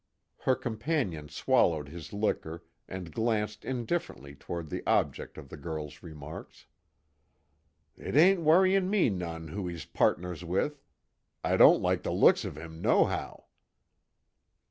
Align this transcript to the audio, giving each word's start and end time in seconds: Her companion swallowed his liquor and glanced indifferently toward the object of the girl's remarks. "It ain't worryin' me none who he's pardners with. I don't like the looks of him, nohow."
Her 0.39 0.55
companion 0.55 1.29
swallowed 1.29 1.87
his 1.89 2.11
liquor 2.11 2.63
and 2.87 3.13
glanced 3.13 3.63
indifferently 3.63 4.33
toward 4.33 4.71
the 4.71 4.81
object 4.87 5.37
of 5.37 5.49
the 5.49 5.57
girl's 5.57 6.01
remarks. 6.01 6.65
"It 7.97 8.15
ain't 8.15 8.41
worryin' 8.41 8.89
me 8.89 9.11
none 9.11 9.49
who 9.49 9.67
he's 9.67 9.85
pardners 9.85 10.43
with. 10.43 10.81
I 11.43 11.55
don't 11.55 11.83
like 11.83 12.01
the 12.01 12.11
looks 12.11 12.43
of 12.45 12.57
him, 12.57 12.81
nohow." 12.81 13.45